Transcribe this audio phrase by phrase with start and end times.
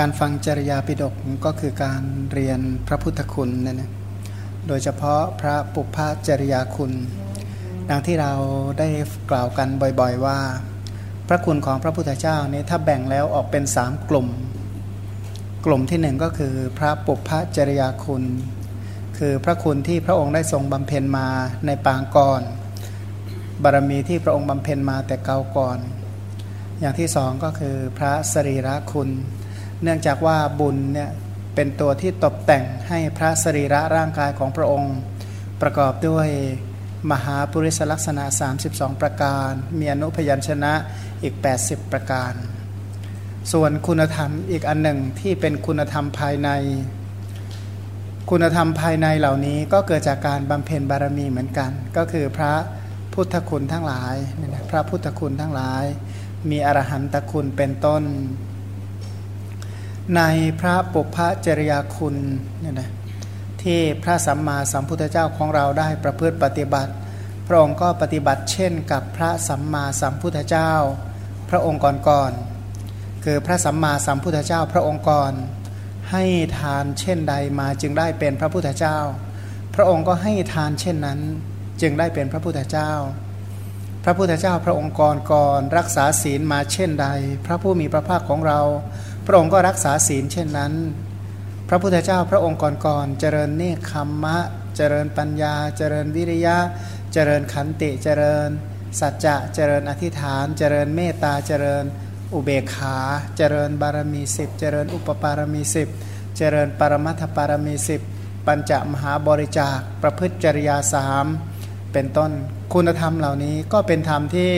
[0.04, 1.14] ารฟังจริยาปิฎก
[1.44, 2.02] ก็คือการ
[2.32, 3.90] เรียนพระพุทธคุณนั่นนะ
[4.68, 6.92] โดยเฉพาะพระปุพพจริยาคุณ
[7.90, 8.32] ดังที่เรา
[8.78, 8.88] ได้
[9.30, 9.68] กล่าวกัน
[10.00, 10.38] บ่อยๆว่า
[11.28, 14.28] พระคุณของพระพุทธเจ้านี้ถ้าแบ่งแล้วออกเป็นสามกลุ่ม
[15.66, 18.22] กลุ่มที่หนึ่งก็คือพระปุพพจริยาคุณ
[19.18, 21.28] คือพระคุณที่พระองค์ได้ทรงบำเพ็ญมา
[21.66, 22.42] ในปางก่อน
[23.62, 25.78] บารมีที่พระองค์บำเพ็ญมาแต่เก่าก่อน
[26.80, 29.10] อย่างที่สองก็คือพระสรีระคุณ
[29.84, 31.10] เนื่องจากว่าบุญเนี่ย
[31.54, 34.96] เป็นตัวที่ตกแต่งให้พระสรีระร่างกายของพระองค์
[35.62, 36.28] ประกอบด้วย
[37.10, 38.24] มหาปุริสลักษณะ
[38.62, 40.72] 32 ประการ มีอนุพยัญชนะ
[41.22, 41.34] อีก
[41.64, 42.32] 80 ประการ
[43.52, 46.50] ส่วนคุณธรรมอีกอันหนึ่งที่เป็นคุณธรรมภายใน
[48.30, 52.52] คุณธรรมภายในเหล่านี้ก็เกิดจากการบำเพ็ญบารมีเหมือนกัน ก็คือพระ
[53.14, 54.14] พุทธคุณทั้งหลาย
[54.70, 55.84] พระพุทธคุณทั้งหลาย
[56.50, 58.02] มีอรหันตคุณเป็นต้น
[60.16, 60.22] ใน
[60.60, 62.16] พระปุพพจริยาคุณ
[62.60, 62.90] เนี่ยนะ
[63.62, 66.92] ที่พระสัมมาสัมพุทธเจ้าของเราได้ประพฤติปฏิบัติ
[67.46, 70.72] พระองค์ก็ปฏิบัติเช่นกับพระสัมมาสัมพุทธเจ้า
[71.50, 75.32] พระองค์ก่อนๆคือพระสัมมาสัมพุทธเจ้าพระองค์ก่อน
[76.12, 76.24] ให้
[76.58, 78.98] ทานเช่นใดมาจึงได้เป็นพระพุทธเจ้า
[79.74, 81.20] พระองค์ก็ให้ทานเช่นนั้น
[81.80, 82.92] จึงได้เป็นพระพุทธเจ้า
[84.04, 87.06] พระพุทธเจ้าพระองค์ก่อนก่อนรักษาศีลมาเช่นใด
[87.46, 88.60] พระผู้มีพระภาคของเรา
[89.26, 90.72] พระองค์ก็รักษาศีลเช่นนั้น
[91.68, 94.38] พระพุทธเจ้าพระองค์ก่อนๆเจริญเนคขมมะ
[94.76, 96.58] เจริญปัญญา เจริญวิริยะ
[97.12, 98.48] เจริญขันติเจริญ
[99.00, 101.84] สัจจะเจริญอธิษฐาน เจริญเมตตาเจริญ
[102.34, 102.96] อุเบกขา
[103.36, 105.88] เจริญบารมีสิบเจริญอุปปารมีสิบ
[106.36, 108.00] เจริญปรมัตถปารมีสิบ
[108.46, 111.26] ปัญจมหาบริจาค ประพฤติจริยาสาม
[111.92, 112.30] เป็นต้น
[112.74, 114.50] คุณธรรมเหล่านี้ก็เป็นธรรมที่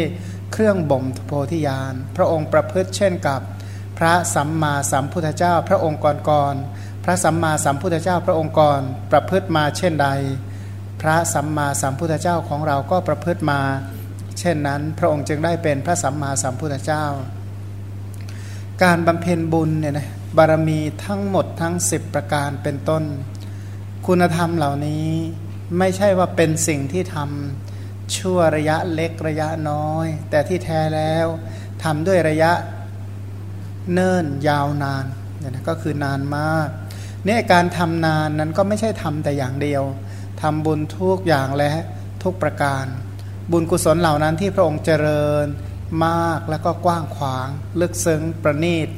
[0.53, 3.41] เครื่องบ่มโพธิญาณ พระองค์ประพฤติเช่นกับ
[3.98, 8.80] พระสัมมาสัมพุทธเจ้าพระองค์ก่อนๆพระสัมมาสัมพุทธเจ้าพระองค์ก่อน
[9.12, 10.08] ประพฤติมาเช่นใด
[11.03, 13.60] พระสัมมาสัมพุทธเจ้าของเราก็ประพฤติมา
[14.38, 17.04] เช่นนั้น พระองค์จึงได้เป็นพระสัมมาสัมพุทธเจ้า
[18.82, 23.04] การบำเพ็ญบุญเนี่ยนะบารมีทั้งหมดทั้ง 10 ประการเป็นต้น
[24.06, 25.09] คุณธรรมเหล่านี้
[25.78, 31.26] ไม่ใช่ว่าเป็นสิ่งที่ทำชั่วระยะเล็กระยะน้อย แต่ที่แท้แล้ว
[31.84, 32.53] ทำด้วยระยะ
[33.92, 35.04] เนิ่นยาวนาน
[35.38, 36.69] เนี่ยนะก็คือนานมาก
[37.24, 39.82] เนี่ยการทำนานนั้นก็ไม่ใช่ทำแต่อย่างเดียว
[40.42, 41.72] ทำบุญทุกอย่างและ
[42.22, 42.84] ทุกประการ
[43.52, 45.46] บุญกุศลเหล่านั้นที่พระองค์เจริญ
[46.06, 47.48] มากแล้วก็กว้างขวาง
[47.80, 48.88] ลึกซึ้งประณีต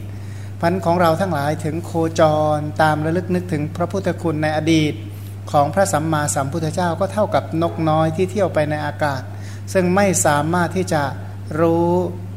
[0.61, 2.23] พันของเราทั้งหลายถึงโคจ
[2.57, 4.95] รตามระลึกนึกถึงพระพุทธคุณในอดีต
[5.53, 9.23] ของพระสัมมาสัมพุทธเจ้าก็เท่ากับนกน้อยที่เที่ยวไปในอากาศ
[9.73, 11.03] ซึ่งไม่สามารถที่จะ
[11.61, 11.93] รู้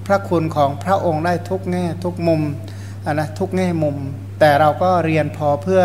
[0.06, 2.42] พระคุณของพระองค์ได้ทุกแง่ทุกมุม
[3.06, 3.98] นนะทุกแง่มุม
[4.40, 5.82] แต่เราก็เรียนพอเพื่อ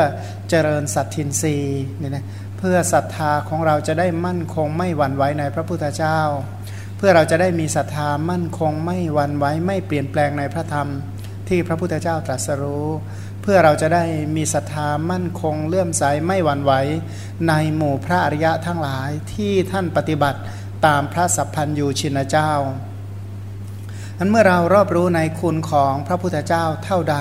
[0.50, 1.56] เจริญสัตทินรี
[1.98, 2.24] เนี่ยนะ
[2.58, 6.20] เพื่อศรัทธาของเราจะได้มั่นคงไม่หวั่นไหวในพระพุทธเจ้า
[6.96, 10.88] เพื่อเราจะได้มีศรัทธามั่นคงไม่หวั่นไหวไม่เปลี่ยนแปลงในพระธรรม
[11.48, 12.86] ที่พระพุทธเจ้าตรัสรู้
[13.42, 14.04] เพื่อเราจะได้
[14.36, 16.72] มีศรัทธามั่นคงเลื่อมใสไม่หวั่นไหว
[17.48, 20.40] ในหมู่พระอริยะทั้งหลายที่ท่านปฏิบัติ
[20.86, 22.50] ตามพระสัพพันยูชินเจ้า
[24.18, 27.16] นั้นเมื่อเรารอบรู้ในคุณของพระพุทธเจ้าเท่าใด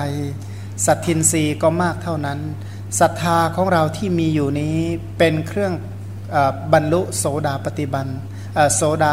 [0.84, 2.38] สัตทินรีก็มากเท่านั้น
[3.00, 4.76] ศรัทธาของเราที่มีอยู่นี้
[5.18, 5.72] เป็นเครื่อง
[6.72, 8.06] บรรลุโสดาปฏิบัน
[8.74, 9.12] โสดา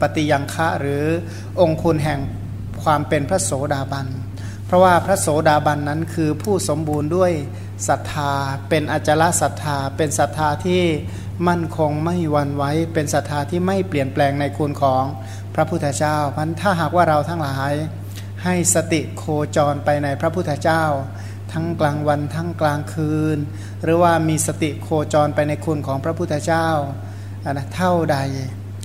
[0.00, 1.04] ปฏิยังคะหรือ
[1.60, 2.20] องคุณแห่ง
[2.82, 4.06] ความเป็นพระโสดาบัน
[4.66, 7.32] เพราะว่าพระโสดาบันนั้นคือผู้สมบูรณ์ด้วย
[7.88, 8.32] ศรัทธา
[8.68, 10.82] เป็นอจลศรัทธา เป็นศรัทธาที่
[11.48, 15.04] มั่นคงไม่วันไว้เป็นศรัทธาที่ไม่เปลี่ยนแปลงในคุณของ
[15.54, 17.72] พระพุทธเจ้าพันถ้าหากว่าเราทั้งหลาย
[18.44, 19.24] ให้สติโค
[19.56, 20.84] จรไปในพระพุทธเจ้า
[21.52, 23.38] ทั้งกลางวันทั้งกลางคืน
[23.82, 26.68] หรือว่ามีสติโคจรไปในคุณของพระพุทธเจ้า
[27.44, 28.18] อันนะเท่าใด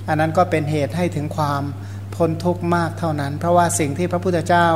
[0.07, 1.63] อันนั้นก็เป็นเหตุให้ถึงความ
[2.15, 4.67] พ้นทุกข์มากเท่านั้น เพราะว่าสิ่งที่พระพุทธเจ้า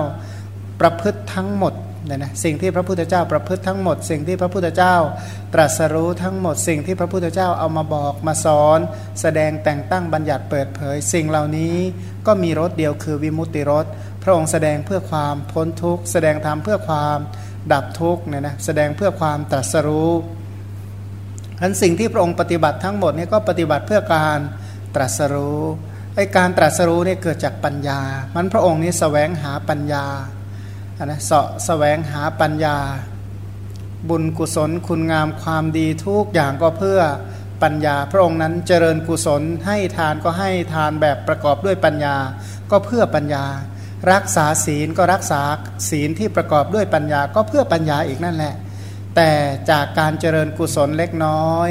[0.79, 1.73] ประพฤติทั้งหมด
[2.07, 4.95] เนี่ยนะสิ่งที่พระพุทธเจ้าประพฤติทั้งหมด สิ่งที่พระพุทธเจ้า
[5.53, 8.79] ตรัสรู้ทั้งหมด สิ่งที่พระพุทธเจ้าเอามาบอกมาสอน
[9.21, 11.75] แสดงแต่งตั้งบัญญัติเปิดเผย สิ่งเหล่านี้
[12.27, 13.85] ก็มีรถเดียวคือวิมุตติรถ
[14.23, 17.17] พระองค์แสดงเพื่อความพ้นทุกข์แสดงธรรมเพื่อความ
[17.73, 20.11] ดับทุกข์เนี่ยนะแสดงเพื่อความตรัสรู้
[21.61, 24.39] อันสิ่งที่พระองค์ปฏิบัติทั้งหมดนี่ก็ปฏิบัติเพื่อการ
[24.95, 25.61] ตรัสรู้
[26.15, 27.99] ไอการตรัสรู้เนี่ยเกิดจากปัญญา
[28.35, 30.05] มันพระองค์นี้สแสวงหาปัญญา
[31.11, 32.77] นะเสาะแสวงหาปัญญา
[34.09, 36.99] บุญกุศลคุณงามความดีทุกอย่างก็เพื่อ
[37.63, 42.15] ปัญญา พระองค์นั้นเจริญกุศลให้ทานก็ให้ทานแบบประกอบด้วยปัญญา
[42.71, 43.45] ก็เพื่อปัญญา
[44.11, 45.41] รักษาศีลก็รักษา
[45.89, 48.55] ศีลที่ประกอบด้วยปัญญาก็เพื่อปัญญาอีกนั่นแหละ
[49.15, 49.31] แต่
[49.71, 51.69] จากการเจริญกุศลเล็กน้อย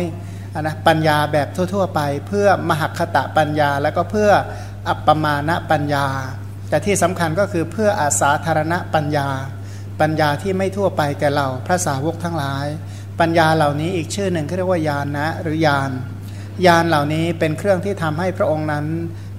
[0.61, 4.31] นะปัญญาแบบทั่ว ๆ ไป เพื่อมหคตะปัญญาแล้วก็เพื่อ
[4.88, 6.06] อัปปมาณปัญญา
[6.72, 9.28] แต่ที่สำคัญก็คือเพื่ออาสาธารณปัญญา
[10.00, 12.66] ปัญญาที่ไม่ทั่วไปแก่เราพระสาวกทั้งหลาย
[13.20, 15.90] ปัญญาเหล่านี้อีกชื่อหนึ่งเขาเรียกว่าญาณนะหรือญาณ
[16.66, 18.86] ญาณเหล่านี้เป็นเครื่องที่ทำให้พระองค์นั้น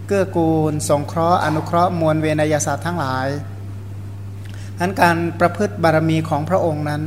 [0.08, 3.28] เกื้อกูล สงเคราะห์อนุเคราะห์มวลเวนยศาสตร์ทั้งหลาย
[4.80, 7.04] นั้นการประพฤติบารมีของพระองค์นั้น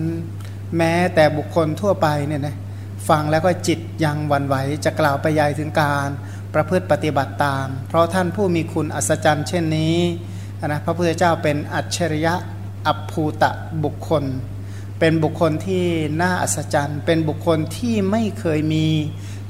[0.76, 2.56] แม้แต่บุคคลทั่วไปเนี่ยนะ
[3.08, 6.08] ฟังแล้วก็จิตยังวันไหวจะกล่าวไปยายถึงการ
[6.58, 9.96] ประพฤติปฏิบัติตาม เพราะท่านผู้มีคุณอัศจรรย์เช่นนี้
[10.66, 12.34] นะพระพุทธเจ้าเป็นอัจฉริยะ
[12.86, 13.50] อัภูตะ
[13.84, 14.24] บุคคล
[14.98, 15.84] เป็นบุคคลที่
[16.20, 18.86] น่าอัศจรรย์ เป็นบุคคลที่ไม่เคยมี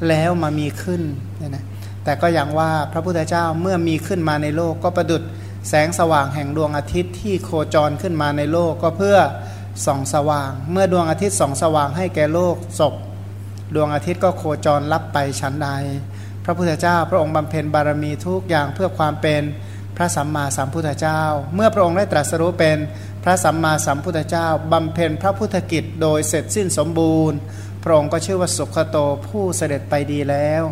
[0.08, 1.02] แล้วมามีขึ้น
[1.38, 1.64] เนี่ยนะ
[2.04, 5.22] แต่ก็อย่างว่าพระพุทธเจ้าเมื่อมีขึ้นมาในโลกก็ประดุด
[5.68, 9.18] แสงสว่างแห่งดวงอาทิตย์ที่โคจรขึ้นมาในโลกก็เพื่อ
[9.86, 12.94] ส่องสว่าง เมื่อดวงอาทิตย์ส่องสว่างให้แก่โลกศพ
[13.74, 15.68] ดวงอาทิตย์ก็โคจรรับไปชั้นใด
[16.48, 19.42] พระพุทธเจ้า พระองค์บำเพ็ญบารมีทุกอย่างเพื่อความเป็น
[19.96, 21.22] พระสัมมาสัมพุทธเจ้า
[21.54, 22.76] เมื่อพระองค์ได้ตรัสรู้เป็น
[23.24, 27.38] พระสัมมาสัมพุทธเจ้าบำเพ็ญพระพุทธกิจโดยเสร็จสิ้นสมบูรณ์
[27.84, 28.96] พระองค์ก็ชื่อว่าสุขโต
[29.26, 30.62] ผู้เสด็จไปดีแล้ว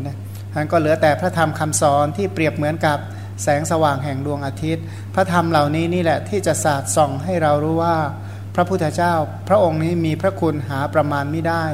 [0.00, 0.16] นะ
[0.52, 2.98] ท่านก็เหลือแต่พระธรรมคำสอนที่เปรียบเหมือนกับ
[3.42, 4.84] แสงสว่างแห่งดวงอาทิตย์
[5.14, 7.96] พระธรรมเหล่านี้นี่แหละที่จะสาดส่องให้เรารู้ว่า
[8.54, 9.14] พระพุทธเจ้า
[9.48, 11.64] พระองค์นี้มีพระคุณหาประมาณไม่ได้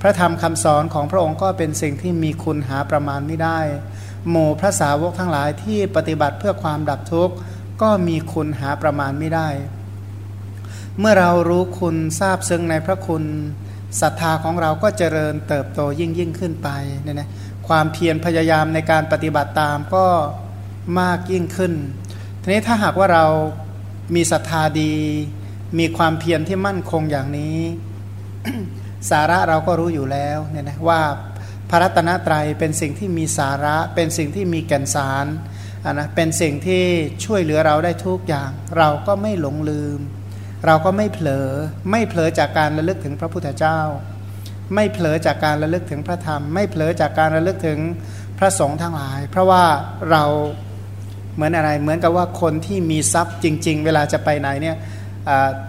[0.00, 3.58] พระธรรมคำสอนของพระองค์ก็เป็นสิ่งที่มีคุณหาประมาณไม่ได้
[4.30, 7.34] หมู่พระสาวกทั้งหลายที่ปฏิบัติเพื่อความดับทุกข์
[7.82, 9.48] ก็มีคุณหาประมาณไม่ได้
[10.98, 13.24] เมื่อเรารู้คุณทราบซึ้งในพระคุณ
[14.00, 16.68] ศรัทธาของเราก็เจริญเติบโตยิ่งยิ่งขึ้นไป
[17.02, 17.28] เนี่ยนะ
[17.68, 20.06] ความเพียรพยายามในการปฏิบัติตามก็
[21.00, 21.72] มากยิ่งขึ้น
[22.42, 23.26] ทีนี้ถ้าหากว่าเรา
[24.14, 24.92] มีศรัทธาดี
[25.78, 27.58] มีความเพียรที่มั่นคงอย่างนี้
[29.10, 31.00] สาระเราก็รู้อยู่แล้วเนี่ยนะว่า
[31.70, 35.26] พระรัตนตรัยเป็นสิ่งที่มีสาระเป็นสิ่งที่มีแก่นสาร
[35.84, 36.84] นนะเป็นสิ่งที่
[37.24, 39.98] ช่วยเหลือเราได้ทุกอย่าง เราก็ไม่หลงลืม
[40.66, 41.48] เราก็ไม่เผลอ
[41.90, 43.80] ไม่เผลอจากการระลึกถึงพระพุทธเจ้า
[44.74, 47.78] ไม่เผลอจากการระลึกถึงพระธรรม ไม่เผลอจากการระลึกถึง
[48.38, 49.64] พระสงฆ์ทั้งหลาย เพราะว่า
[50.10, 50.24] เรา
[51.34, 54.76] เหมือนอะไรเหมือนกับว่าคนที่มีทรัพย์จริง ๆ เวลาจะไปไหนเนี่ย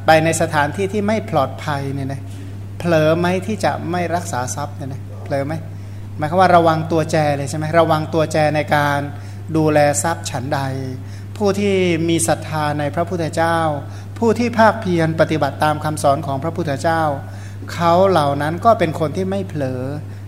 [0.05, 2.21] ไปในสถานที่ที่ไม่ปลอดภัยเนี่ยนะ
[2.77, 5.53] เผลอไหมที่จะไม่รักษาทรัพย์เนี่ยนะเผลอไหม
[6.17, 8.99] หมายความว่าระวังตัวแจเลยใช่ไหมระวังตัวแจในการ
[9.57, 10.59] ดูแลทรัพย์ฉันใด
[11.37, 11.75] ผู้ที่
[12.09, 13.59] มีศรัทธาในพระพุทธเจ้า
[14.17, 17.03] ผู้ที่ภาคเพียรปฏิบัติตามคำสอนของพระพุทธเจ้า
[17.73, 19.81] เขาเหล่านั้นก็เป็นคนที่ไม่เผลอ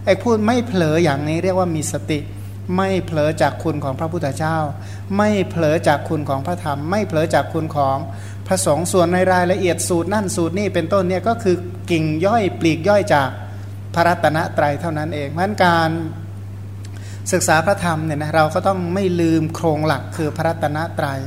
[0.06, 2.19] ไอ้พูดไม่เผลออย่างนี้เรียกว่ามีสติ
[2.78, 4.57] ไม่เผลอจากคุณของพระพุทธเจ้า
[5.18, 7.98] ไม่เผลอจากคุณของพระธรรม ไม่เผลอจากคุณของ
[8.50, 11.56] พระสงฆ์ส่วนในรายละเอียดสูตรนั่นสูตรนี่เป็นต้นเนี่ยก็คือ
[11.92, 13.30] กิ่งย่อยปลีกย่อยจาก
[13.96, 15.90] พระรัตนตรัยเท่านั้นเองเพราะการ
[17.31, 21.19] ศึกษาพระธรรมเนี่ยนะเราก็ต้องไม่ลืมโครงหลักคือพระรัตนตรัย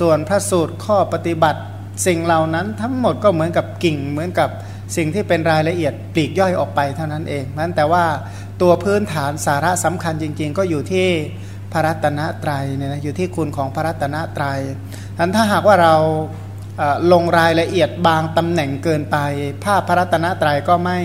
[0.00, 1.60] ส่วนพระสูตรข้อปฏิบัติ
[2.06, 4.48] สิ่งเหล่านั้นทั้งหมดก็เหมือนกับกิ่งเหมือนกับ
[4.96, 8.04] สิ่งที่เป็นรายละเอียดปลีกย่อยออกไปเท่านั้นเองนั้นแต่ว่า
[8.62, 11.08] ตัวพื้นฐานสาระสำคัญจริง ๆ ก็อยู่ที่
[11.72, 14.60] พระรัตนตรัยเนี่ยนะอยู่ที่คุณของพระรัตนตรัย
[15.18, 15.96] นั้นถ้าหากว่าเรา
[17.12, 19.16] ลงรายละเอียดบางตำแหน่งเกินไป
[19.64, 20.98] ภาพพระรัตนตรัยก็ไม่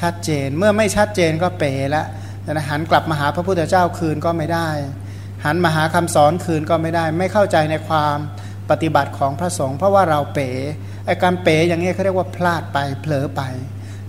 [0.00, 2.04] ชัดเจน เมื่อไม่ชัดเจนก็เป๋ละ
[2.50, 4.68] นะหันกลับมาหาพระพุทธเจ้าคืนก็ไม่ได้
[5.44, 8.16] หันมาหาคำสอนคืนก็ไม่ได้ ไม่เข้าใจในความ
[8.70, 10.50] ปฏิบัติของพระสงฆ์เพราะว่าเราเป๋
[11.06, 13.42] ไอการเป๋อย่างนี้เขาเรียกว่าพลาดไปเผลอไป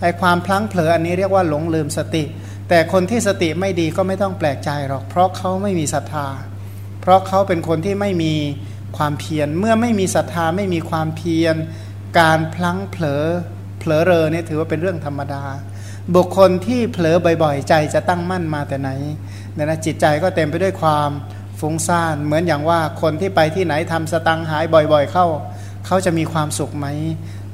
[0.02, 2.24] ไอความพลั้งเผลออันนี้เรียกว่าหลงลืมสติ
[2.70, 6.28] แต่คนที่สติไม่ดีก็ไม่ต้องแปลกใจหรอก เพราะเขาไม่มีศรัทธา
[7.02, 8.34] เพราะเขาเป็นคนที่ไม่มี
[8.98, 11.56] ความเพียร เมื่อไม่มีศรัทธาไม่มีความเพียร
[12.20, 13.26] การพลั้งเผลอ
[13.80, 15.44] เผลอเรอเนี่ยถือว่าเป็นเรื่องธรรมดา
[16.16, 18.90] บุคคลที่เผลอบ่อยๆ ใจจะตั้งมั่นมาแต่ไหน
[19.54, 21.10] เนี่ยนะจิตใจก็เต็มไปด้วยความ
[21.60, 25.26] ฟุ้งซ่านเหมือนอย่างว่าคนที่ไปที่ไหนทำสตังหายบ่อยๆ เข้า
[25.86, 26.88] เขาจะมีความสุขไหม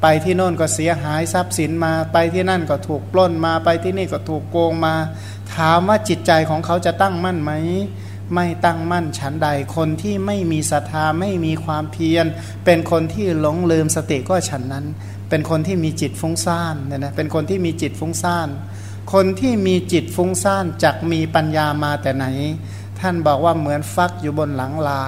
[0.01, 4.95] ไปที่โน่นก็เสียหายทรัพย์สินมา ไปที่นั่นก็ถูกปล้นมา ไปที่นี่ก็ถูกโกงมา
[5.55, 7.51] ถามว่าจิตใจของเขาจะตั้งมั่นไหม
[8.33, 12.25] ไม่ตั้งมั่นฉันใด คนที่ไม่มีศรัทธาไม่มีความเพียร
[12.65, 14.85] เป็นคนที่หลงลืมสติก็ฉันนั้น
[15.29, 18.47] เป็นคนที่มีจิตฟุ้งซ่านเนี่ยนะเป็นคนที่มีจิตฟุ้งซ่าน
[19.13, 22.25] คนที่มีจิตฟุ้งซ่านจักมีปัญญามาแต่ไหน
[22.99, 25.01] ท่านบอกว่าเหมือนฟักอยู่บนหลังลา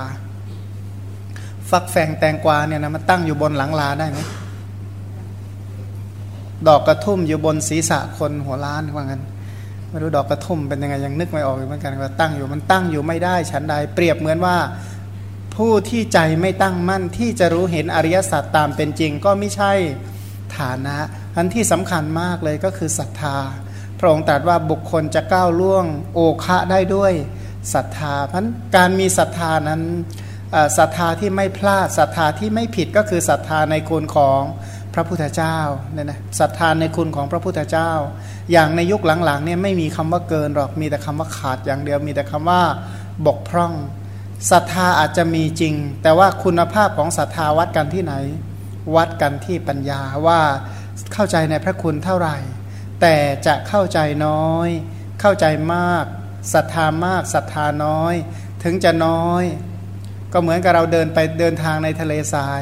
[1.69, 4.19] ฟักแฝงแตงกวาเนี่ยนะมันตั้งอยู่บนหลังลาได้ไหม
[6.67, 9.23] ดอกกระทุ่มอยู่บนศีรษะคนหัวล้านว่างั้น
[9.95, 14.57] ไม่รู้ดอกกระทุ่มเป็นยังไงยังนึกไม่ออกเหมือนกันว่าตั้งอยู่มันตั้งอยู่ไม่ได้ฉันใดเปรียบเหมือนว่า
[15.55, 19.71] ผู้ที่ใจไม่ตั้งมั่นที่จะรู้เห็นอริยสัจตามเป็นจริงก็ไม่ใช่
[20.57, 20.97] ฐานะ
[21.35, 23.37] อันที่สำคัญมากเลยก็คือศรัทธา
[23.99, 27.13] พระองค์ตรัสว่าบุคคลจะก้าวล่วงโอคะได้ด้วย
[27.73, 29.81] ศรัทธาเพราะการมีศรัทธานั้น
[30.77, 34.41] ศรัทธาที่ไม่พลาดศรัทธาที่ไม่ผิดก็คือศรัทธาในคุณของ
[34.95, 35.57] พระพุทธเจ้า
[35.93, 37.91] เนี่ยนะศรัทธาในคุณของพระพุทธเจ้า
[38.51, 42.61] อย่างในยุคหลังๆเนี่ยไม่มีคำว่าเกินหรอกมีแต่คำว่าขาดอย่างเดียว มีแต่คำว่า
[43.25, 43.73] บกพร่อง
[44.51, 45.73] ศรัทธาอาจจะมีจริง
[46.03, 48.13] แต่ว่าคุณภาพของศรัทธาวัดกันที่ไหน
[48.95, 50.39] วัดกันที่ปัญญาว่า
[51.13, 52.37] เข้าใจในพระคุณเท่าไหร่
[53.01, 53.15] แต่
[53.47, 54.69] จะเข้าใจน้อย
[55.21, 56.05] เข้าใจมาก
[56.53, 58.13] ศรัทธามากศรัทธาน้อย
[58.63, 59.43] ถึงจะน้อย
[60.33, 62.61] ก็เหมือนกับเราเดินไปเดินทางในทะเลทราย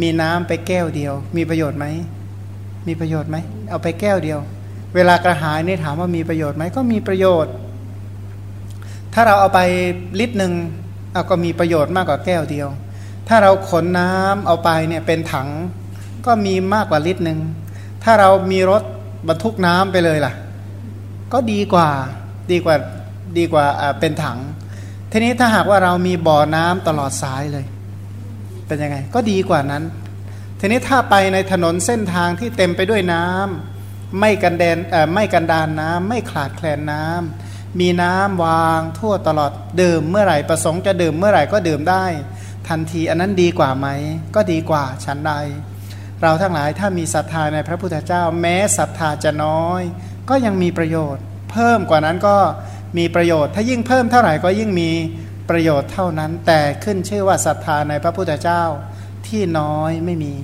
[0.00, 1.86] มีน้ำไปแก้วเดียว มีประโยชน์ไหม
[2.86, 3.36] มีประโยชน์ไหม
[3.70, 4.40] เอาไปแก้วเดียว
[4.94, 7.52] เวลากระหายนี่ถามว่ามีประโยชน์ไหมก็มีประโยชน์
[9.14, 9.60] ถ้าเราเอาไป
[10.20, 10.52] ลิตรหนึ่ง
[11.12, 12.68] เอาก็มีประโยชน์มากกว่าแก้วเดียว
[13.28, 15.48] ถ้าเราขนน้ำเอาไปเนี่ยเป็นถัง
[16.26, 17.38] ก็มีมากกว่าลิตรหนึ่ง
[18.04, 18.82] ถ้าเรามีรถ
[19.28, 20.32] บรรทุกน้ำไปเลยล่ะ
[21.32, 21.88] ก็ดีกว่า
[22.50, 22.74] ดีกว่า
[23.38, 23.64] ดีกว่า
[24.00, 24.38] เป็นถัง
[25.10, 27.64] ทีนี้ถ้าหากว่าเรามีบ่อน้ำตลอดสายเลย
[28.70, 29.84] เป็นยังไง ก็ดีกว่านั้น
[30.60, 34.78] ทีนี้ถ้าไปในถนนเส้นทางที่เต็มไปด้วยน้ำไม่กันแดน
[35.14, 42.04] ไม่กันดานน้ำไม่ขาดแคลนน้ำมีน้ำวางทั่วตลอดดื่มเมื่อไหร่ประสงค์จะดื่มเมื่อไหร่ก็ดื่มได้
[42.68, 43.86] ทันทีอันนั้นดีกว่าไหม
[44.34, 45.32] ก็ดีกว่าชั้นใด
[46.22, 49.82] เราทั้งหลายถ้ามีศรัทธาในพระพุทธเจ้า แม้ศรัทธาจะน้อย
[50.28, 52.36] ก็ยังมีประโยชน์ เพิ่มกว่านั้นก็
[52.98, 54.90] มีประโยชน์ ถ้ายิ่งเพิ่มเท่าไหร่ก็ยิ่งมี
[55.50, 58.62] ประโยชน์เท่านั้น แต่ขึ้นชื่อว่าศรัทธาในพระพุทธเจ้า
[59.26, 60.34] ที่น้อยไม่มี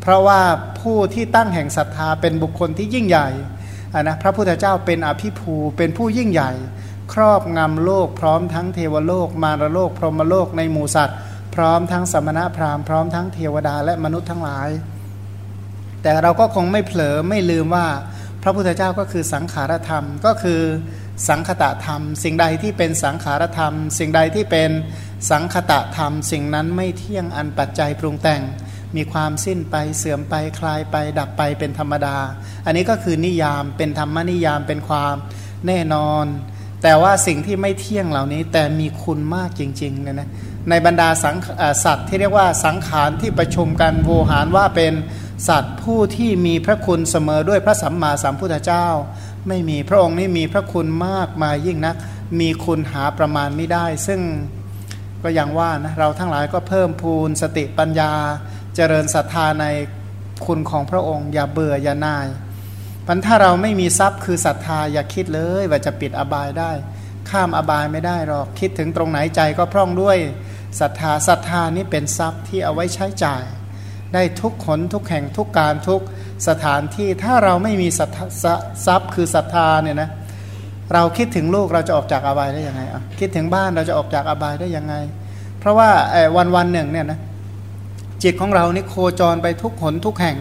[0.00, 0.40] เพราะว่า
[0.80, 3.28] ผู้ที่ตั้งแห่งศรัทธาเป็นบุคคลที่ยิ่งใหญ่
[4.02, 6.52] นะพระพุทธเจ้าเป็นอภิภูเป็นผู้ยิ่งใหญ่
[7.12, 11.18] ครอบงำโลกพร้อมทั้งเทวโลก มารโลก พรหมโลกในหมู่สัตว์
[11.54, 14.68] พร้อมทั้งสมณะพราหมณ์พร้อมทั้งเทวดาและมนุษย์ทั้งหลาย
[16.02, 17.86] แต่เราก็คงไม่เผลอไม่ลืมว่า
[18.42, 20.60] พระพุทธเจ้าก็คือสังขารธรรมก็คือ
[21.28, 24.70] สังคตะธรรม สิ่งใดที่เป็นสังขารธรรม สิ่งใดที่เป็น
[25.30, 28.42] สังคตะธรรม สิ่งนั้นไม่เที่ยงอันปัจจัยปรุงแต่ง
[28.96, 32.16] มีความสิ้นไปเสื่อมไปคลายไป ดับไปเป็นธรรมดา
[32.66, 35.14] อันนี้ก็คือนิยามเป็นธรรมนิยามเป็นความ
[35.66, 36.24] แน่นอน
[36.82, 40.28] แต่ว่าสิ่งที่ไม่เที่ยงเหล่านี้แต่มีคุณมากจริงๆเนี่ยนะ
[40.70, 41.36] ในบรรดาสัง
[41.84, 44.92] สัตว์ที่เรียกว่าสังขารที่ประชุมกันโวหารว่าเป็น
[45.48, 48.86] สัตว์ผู้ที่มีพระคุณเสมอด้วยพระสัมมาสัมพุทธเจ้า
[49.48, 51.96] ไม่มีพระองค์นี้มีพระคุณมากมายยิ่งนัก
[52.40, 54.20] มีคุณหาประมาณไม่ได้ ซึ่ง
[55.22, 58.12] ก็อย่างว่านะเราทั้งหลายก็เพิ่มพูนสติปัญญา
[58.74, 59.66] เจริญศรัทธาใน
[60.46, 62.26] คุณของพระองค์ อย่าเบื่ออย่านาย
[63.06, 66.70] พันถ้าเราไม่มีทรัพย์คือศรัทธาอย่าคิดเลยว่าจะปิดอบายได้
[67.30, 70.18] ข้ามอบายไม่ได้หรอกคิดถึงตรงไหนใจก็พร่องด้วย
[70.80, 73.44] ศรัทธาศรัทธานี้เป็นทรัพย์ที่เอาไว้ใช้จ่าย
[74.14, 76.02] ได้ทุกขนทุกแห่งทุกการทุก
[76.48, 80.10] สถานที่ถ้าเราไม่มีทรัพย์คือศรัทธาเนี่ยนะ
[80.94, 84.94] เราคิดถึงลูกเราจะออกจากอบายได้ยังไงอะคิดถึงบ้านเราจะออกจากอบายได้ยังไง
[85.60, 85.90] เพราะว่า
[86.36, 87.18] วันวันหนึ่งเนี่ยนะ
[88.22, 90.36] จิตของเรานี่โคจรไปทุกหนทุกแห่ง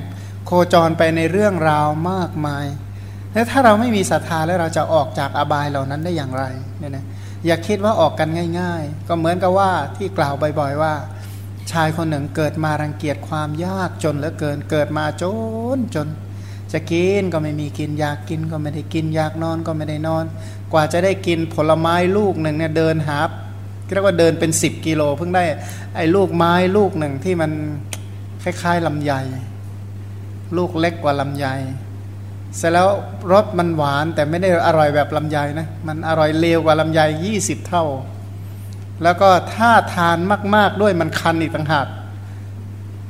[0.46, 2.66] โคจรไปในเรื่องราวมากมาย
[3.34, 6.44] แล้วถ้าเราไม่มีศรัทธาแล้วเราจะออกจากอบายเหล่านั้นได้อย่างไร
[6.80, 7.06] เนี่ยนะ
[7.46, 10.94] อย่าคิดว่าออกกันง่าย ๆ ก็เหมือนกับว่าที่กล่าวบ่อย ๆ ว่า
[11.72, 15.24] ชายคนหนึ่งเกิดมารังเกียจความยากจนเหลือเกิน เกิดมาจ
[15.78, 16.08] นจน
[16.74, 20.26] จะกินก็ไม่มีกินอยากกินก็ไม่ได้กินอยากนอนก็ไม่ได้นอน
[20.74, 23.20] กว่าจะได้กินผลไม้ลูกหนึ่งเนี่ยเดินหา
[23.94, 25.44] เรียกว่าเดินเป็นสิบกิโลเพิ่งได้
[25.96, 27.52] ไอ้ลูกไม้ลูกหนึ่งที่มัน
[28.44, 29.12] คล้ายๆลำไย
[30.58, 31.46] ลูกเล็กกว่าลำไย
[32.58, 32.90] เสร็จแล้ว
[33.32, 37.86] รสมันหวานแต่ไม่ได้อร่อยแบบลำไยนะมันอร่อยเลวกว่าลำไยยี่สิบเท่า
[39.04, 40.18] แล้วก็ถ้าทาน
[40.56, 41.88] มาก ๆด้วยมันคันอีกต่างหาก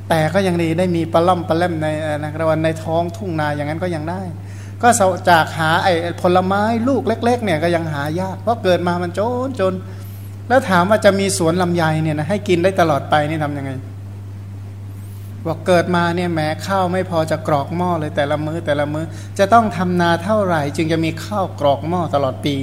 [0.09, 1.87] แต่ก็ยังดีได้มีปลาล่อมปลาเล่มใน
[2.23, 4.21] นะรวันในท้องทุ่งนาอย่างนั้นก็ยังได้
[4.81, 4.89] ก็
[5.29, 9.73] จากหาไอ้ผลไม้ลูกเล็ก ๆ เนี่ยก็ยังหายากเพราะเกิดมามันจนจน
[10.49, 13.71] แล้วถามว่าจะมีสวนลำไยเนี่ยนะให้กินได้ตลอดไปนี่ทำยังไง
[15.45, 19.05] บอกเกิดมาเนี่ยแม้ข้าวไม่พอจะกรอกหม้อเลยแต่ละมือ้อแต่ละมือ้อ
[19.39, 22.55] จะต้องทำนาเท่าไหร่ จึงจะมีข้าวกรอกหม้อตลอดปี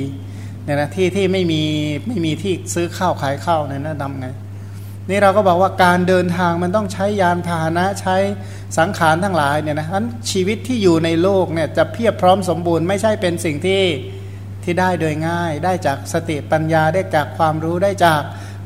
[0.65, 1.63] เนี่ยนะที่ที่ไม่มี
[2.07, 4.29] ไม่มีที่ซื้อข้าวขายข้าวเนี่ยนะดำไง
[5.11, 8.17] นี่เราก็บอกว่าการเดินทางมันต้องใช้ยานพาหนะใช้
[8.79, 13.83] สังขารทั้งหลายเนี่ยนะนั้นชีวิตที่อยู่ในโลกเนี่ยจะเพียบพร้อมสมบูรณ์ไม่ใช่เป็นสิ่งที่
[14.65, 18.23] ที่ได้โดยง่าย ได้จากสติปัญญาได้จากความรู้ได้จาก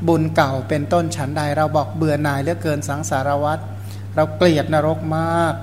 [0.08, 3.62] บุญเก่าเป็นต้นฉันใด เราบอกเบื่อหน่ายเหลือเกินสังสารวัตร
[4.16, 5.54] เราเกลียดนรกมาก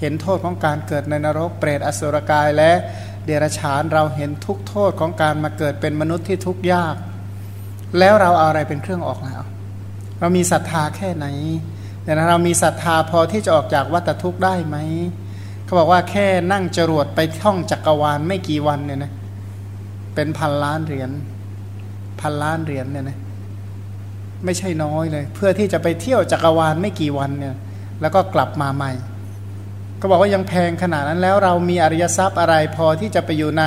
[0.00, 2.72] เห็นโทษของการเกิดในนรกเปรตอสุรกายและ
[3.26, 6.96] เดรัจฉานเราเห็นทุกโทษของการมาเกิดเป็นมนุษย์ที่ทุกข์ยาก
[7.98, 9.42] แล้วเราเอาอะไรเป็นเครื่องออกแล้ว
[10.20, 11.26] เรามีศรัทธาแค่ไหน
[12.02, 14.76] เนี่ยนะเรามีศรัทธาพอที่จะออกจากวัฏทุกข์ได้ไหม
[15.64, 19.12] เขาบอกว่าแค่นั่งจรวดไปท่องจักรวาลไม่กี่วันเนี่ยนะ
[20.14, 21.10] เป็นพันล้านเหรียญ
[22.20, 23.18] พันล้านเหรียญเนี่ยนะ
[24.44, 27.56] ไม่ใช่น้อยเลย เพื่อที่จะไปเที่ยวจักรวาลไม่กี่วันเนี่ย
[28.00, 28.92] แล้วก็กลับมาใหม่
[30.04, 33.64] ก็บอกว่ายังแพงขนาดนั้นแล้วเรามีอริยทรัพย์อะไรพอที่จะไปอยู่ใน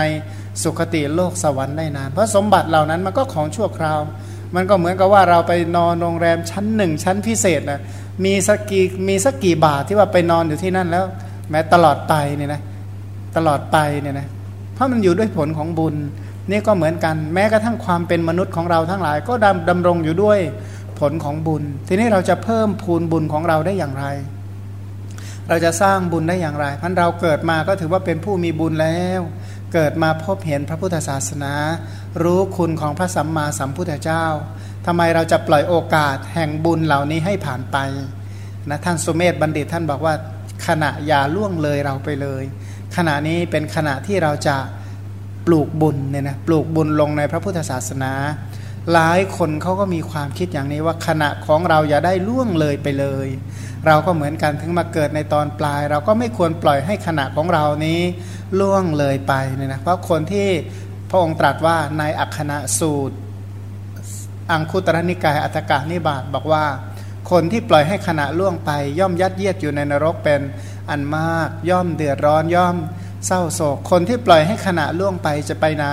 [0.64, 4.00] สุคติโลกสวรรค์ได้นาน เพราะสมบัติเหล่านั้นมันก็ของชั่วคราว
[4.56, 7.82] มันก็เหมือนกับว่าเราไปนอนโรงแรมชั้นหนึ่งชั้นพิเศษนะ
[8.26, 11.06] มีสักกี่มีสักกี่บาทที่ว่าไปนอนอยู่ที่นั่นแล้ว
[11.50, 12.62] แม้ตลอดไปเนี่ยนะ
[13.38, 14.28] ตลอดไปเนี่ยนะ
[14.74, 15.96] เพราะมันอยู่ด้วยผลของบุญ
[16.50, 20.40] นี่ก็เหมือนกันแม้กระทั่งความเป็นมนุษย์ของเราทั้งหลาย ก็ดำดำรงอยู่ด้วย
[21.00, 24.08] ผลของบุญ ทีนี้เราจะเพิ่มพูนบุญของเราได้อย่างไร
[25.50, 29.22] เราจะสร้างบุญได้อย่างไรพันเราเกิดมาก็ถือว่าเป็นผู้มีบุญแล้ว
[29.74, 31.54] เกิดมาพบเห็นพระพุทธศาสนา
[32.24, 34.26] รู้คุณของพระสัมมาสัมพุทธเจ้า
[34.86, 37.78] ทำไมเราจะปล่อยโอกาสแห่งบุญเหล่านี้ให้ผ่านไป
[38.70, 40.14] นะท่านสุเมธบัณฑิตท่านบอกว่า
[40.68, 42.44] ขณะอย่าล่วงเลยเราไปเลย
[42.96, 44.58] ขณะนี้เป็นขณะที่เราจะ
[45.48, 48.12] ปลูกบุญเนี่ยนะปลูกบุญลงในพระพุทธศาสนา
[48.94, 53.28] หลายคนเขาก็มีความคิดอย่างนี้ว่าขณะของเราอย่าได้ล่วงเลยไปเลย
[53.88, 58.02] เราก็เหมือนกันถึงมาเกิดในตอนปลาย เราก็ไม่ควรปล่อยให้ขณะของเรานี้
[58.60, 60.50] ล่วงเลยไปเนี่ยนะเพราะคนที่
[61.10, 63.16] พระองค์ตรัสว่าในอัคคณะสูตร
[64.52, 66.66] อังคุตรนิกายอัตกานิบาตบอกว่า
[67.32, 70.42] คนที่ปล่อยให้ขณะล่วงไป ย่อมยัดเยียดอยู่ในนรกเป็น
[70.90, 72.76] อันมาก ย่อมเดือดร้อนย่อม
[73.26, 75.86] เศร้าโศก คนที่ปล่อยให้ขณะล่วงไปจะไปไหน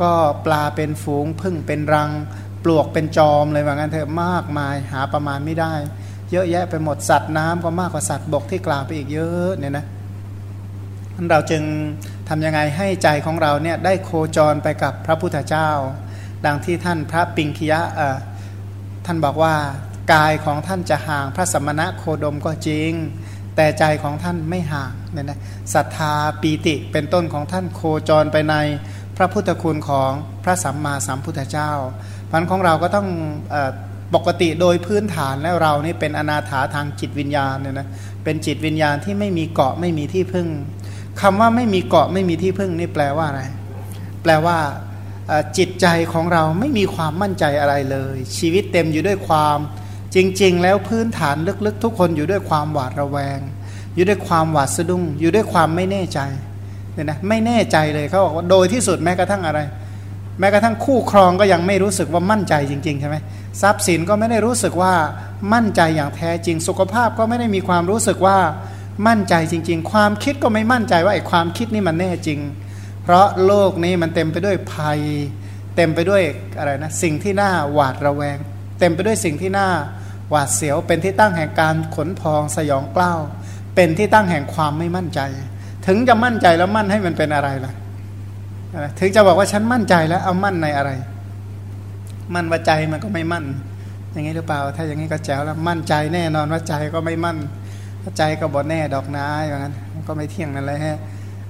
[0.00, 0.12] ก็
[0.46, 2.10] ปลาเป็นฝูงพึ่งเป็นรัง
[2.64, 5.72] ปลวกเป็นจอมเลยว่างั้นเถอะมากมายหาประมาณไม่ได้
[6.30, 9.84] เยอะแยะไปหมดสัตว์น้ำก็มากกว่าสัตว์บกที่กล่าวไปอีกเยอะเนี่ยนะ
[11.30, 11.62] เราจึง
[12.28, 15.70] ทำยังไงให้ใจของเราเนี่ยได้โคจรไปกับพระพุทธเจ้า
[16.46, 17.80] ดังที่ท่านพระปิงคียะ
[19.06, 19.54] ท่านบอกว่า
[20.12, 22.92] กายของท่านจะห่างพระสมณะโคดมก็จริง
[23.56, 25.38] แต่ใจของท่านไม่ห่างเนี่ยนะ
[25.74, 28.54] ศรัทธาปีติเป็นต้นของท่านโคจรไปใน
[29.16, 30.10] พระพุทธคุณของ
[30.44, 31.70] พระสัมมาสัมพุทธเจ้า
[32.30, 33.08] พันของเราก็ต้อง
[34.14, 37.88] ปกติโดยพื้นฐานแล้วเรานี่เป็นอนาถาทางจิตวิญญาณเนี่ยนะ
[38.24, 40.48] เป็นจิตวิญญาณที่ไม่มีเกาะไม่มีที่พึ่ง
[41.20, 43.42] คำว่าไม่มีเกาะไม่มีที่พึ่งนี่แปลว่าอะไร
[44.22, 44.58] แปลว่า
[45.58, 49.58] จิตใจของเราไม่มีความมั่นใจอะไรเลย ชีวิตเต็มอยู่ด้วยความ
[50.14, 53.38] จริง ๆ แล้วพื้นฐานลึกๆ ทุกคนอยู่ด้วยความหวาดระแวง
[53.94, 56.20] อยู่ด้วยความหวาดสะดุ้ง อยู่ด้วยความไม่แน่ใจ
[56.94, 59.60] เนี่ยนะไม่แน่ใจเลยเขาบอกว่าโดยที่สุดแม้กระทั่งอะไร
[60.40, 63.16] แม้กระทั่งคู่ครองก็ยังไม่รู้สึกว่ามั่นใจจริงๆใช่ไหม
[63.62, 64.94] ทรัพย์สินก็ไม่ได้รู้สึกว่า
[65.52, 68.38] มั่นใจอย่างแท้จริง สุขภาพก็ไม่ได้มีความรู้สึกว่า
[69.08, 72.40] มั่นใจจริง ๆ ความคิดก็ไม่มั่นใจว่าไอ้ความคิดนี่มันแน่จริง
[73.04, 75.00] เพราะโลกนี้มันเต็มไปด้วยภัย
[75.76, 76.22] เต็มไปด้วย
[76.58, 78.38] อะไรนะสิ่งที่น่าหวาดระแวง
[78.80, 79.68] เต็มไปด้วยสิ่งที่น่า
[80.30, 83.20] หวาดเสียว เป็นที่ตั้งแห่งการขนพองสยองกล้าว
[83.74, 85.20] เป็นที่ตั้งแห่งความไม่มั่นใจ
[85.86, 87.72] ถึงจะมั่นใจแล้วมั่นให้มันเป็นอะไรล่ะ
[88.98, 90.90] ถึงจะบอกว่าฉันมั่นใจแล้วเอามั่นในอะไร
[92.34, 93.44] มั่นว่าใจมันก็ไม่มั่น
[94.12, 97.38] อย่างนี้หรือเปล่า ถ้าอย่างนี้ก็แจ๋วแล้วมั่นใจแน่นอนว่าใจก็ไม่มั่น
[98.18, 99.74] ใจก็บอแน่ดอกนาอย่างนั้น
[100.08, 100.98] ก็ไม่เที่ยงนั่นแหละฮะ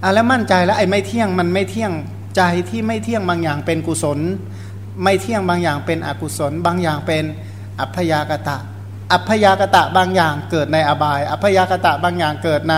[0.03, 1.93] อะแล้วมั่นใจแล้วไอ้ไม่เที่ยงมันไม่เที่ยง
[2.37, 4.19] ใจที่ไม่เที่ยงบางอย่างเป็นกุศล
[5.03, 7.25] ไม่เที่ยงบางอย่างเป็นอกุศล บางอย่างเป็น
[7.81, 8.57] อัพยากตะ
[9.13, 12.77] อัพยากตะบางอย่างเกิดในอบาย อัพยากตะบางอย่างเกิดใน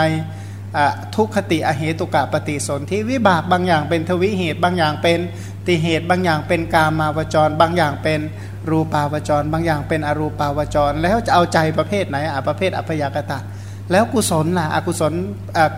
[1.16, 5.18] ทุกขติอเหตุกะปฏิสนธิวิบากบางอย่างเป็นทวิเหตุ บางอย่างเป็น
[5.66, 8.20] ติเหตุ บางอย่างเป็นกามาวจร บางอย่างเป็น
[8.70, 13.38] รูปาวจร บางอย่างเป็นอรูปาวจร แล้วจะเอาใจประเภทไหนอะประเภทอัพยากตะ
[13.90, 15.12] แล้วกุศลล่ะอกุศล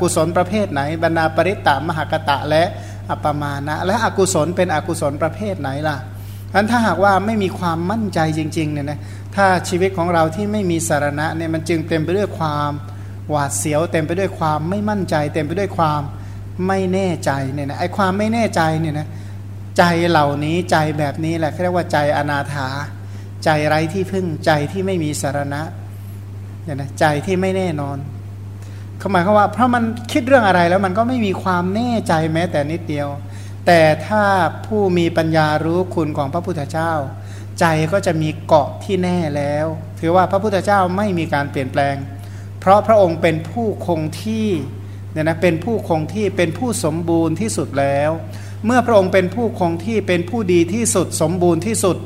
[0.01, 2.63] กุศลประเภทไหน บรรณาปริตตามหากตะและ
[3.11, 5.97] อัปมาณะและอกุศลเป็นอกุศลประเภทไหนล่ะ
[6.55, 9.01] นั้นถ้าหากว่าไม่มีความมั่นใจจริงๆเนี่ยนะ
[9.37, 12.71] ถ้าชีวิตของเราที่ไม่มีสารณะเนี่ยมันจึงเต็มไปด้วยความ
[13.31, 16.01] หวาดเสียวเต็มไปด้วยความไม่มั่นใจ เต็มไปด้วยความ
[16.67, 19.09] ไม่แน่ใจเนี่ยนะไอ้ความไม่แน่ใจเนี่ยนะ
[19.79, 22.69] ใจเหล่านี้ใจแบบนี้แหละเรียกว่าใจอนาถา
[23.45, 25.63] ใจไร้ที่พึ่งใจที่ไม่มีสารณะ
[26.65, 27.99] เนี่ยนะใจที่ไม่แน่นอน
[28.99, 33.09] เขาหมายความว่า เพราะมันคิดเรื่องอะไรแล้วมันก็ไม่มีความแน่ใจแม้แต่นิดเดียว
[33.67, 34.25] แต่ถ้า
[34.67, 36.93] ผู้มีปัญญารู้คุณของพระพุทธเจ้า
[37.61, 39.67] ใจก็จะมีเกาะที่แน่แล้ว
[40.01, 41.95] ถือว่าพระพุทธเจ้าไม่มีการเปลี่ยนแปลง
[42.69, 44.49] ราะพระองค์เป็นผู้คงที่
[45.13, 48.11] เนี่ยนะเป็นผู้คงที่เป็นผู้สมบูรณ์ที่สุดแล้ว
[48.67, 51.97] เมื่อพระองค์เป็นผู้คงที่เป็นผู้ดีที่สุดสมบูรณ์ที่สุด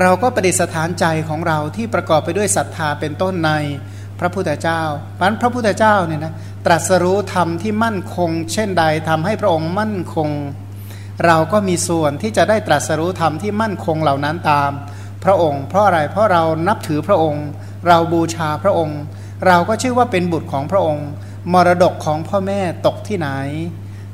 [0.00, 3.50] เราก็ประดิษฐานใจของเราที่ประกอบไปด้วยศรัทธาเป็นต้นใน
[4.20, 4.82] พระพุทธเจ้า
[5.16, 6.34] เพราะพระพุทธเจ้าเนี่ยนะ
[6.66, 10.28] ตรัสรู้ธรรมที่มั่นคง เช่นใดทำให้พระองค์มั่นคง
[11.26, 14.70] เราก็มีส่วนที่จะได้ตรัสรู้ธรรมที่มั่นคงเหล่านั้นตาม
[15.24, 17.46] พระองค์ เพราะอะไรเพราะเรานับถือพระองค์
[17.88, 19.00] เราบูชาพระองค์
[19.46, 21.06] เราก็ชื่อว่าเป็นบุตรของพระองค์
[21.52, 23.28] มรดกของพ่อแม่ตกที่ไหน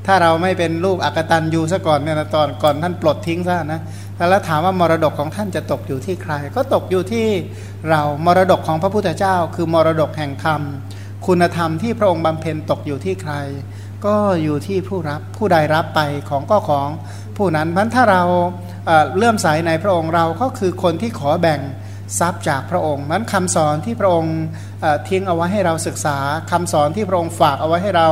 [0.07, 3.81] ถ้าเราไม่เป็นลูกอักตันยูซะก่อนเนี่ยนะตอนก่อนท่านปลดทิ้งซะนะ
[4.31, 7.27] แล้วถามว่ามรดกของท่านจะตกอยู่ที่ใคร ก็ตกอยู่ที่
[7.91, 10.61] เรามรดกของพระพุทธเจ้า คือมรดกแห่งธรรม
[11.27, 13.35] คุณธรรมที่พระองค์บำเพ็ญตกอยู่ที่ใคร
[14.07, 16.89] ก็อยู่ที่ผู้รับผู้ใดรับไปของก็ของ
[17.37, 18.23] ผู้นั้นพราะถ้าเรา
[19.17, 21.61] เลื่อมใสในพระองค์เราก็คือคนที่ขอแบ่ง
[22.19, 24.37] ทรัพย์จากพระองค์นั้นคำสอนที่พระองค์
[25.09, 26.19] ทิ้งเอาไว้ให้เราศึกษา
[26.51, 28.09] คำสอนที่พระองค์ฝากเอาไว้ให้เรา